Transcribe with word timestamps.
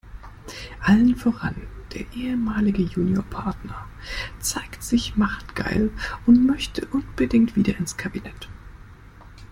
Allen 0.81 1.15
voran 1.15 1.53
der 1.93 2.11
ehemalige 2.13 2.81
Juniorpartner 2.81 3.87
zeigt 4.39 4.81
sich 4.81 5.15
machtgeil 5.15 5.91
und 6.25 6.43
möchte 6.47 6.87
unbedingt 6.87 7.55
wieder 7.55 7.77
ins 7.77 7.97
Kabinett. 7.97 8.49